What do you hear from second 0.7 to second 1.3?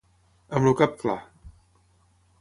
el cap clar.